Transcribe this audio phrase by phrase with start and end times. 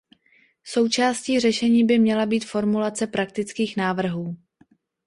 [0.63, 4.37] Součástí řešení by měla být formulace praktických návrhů.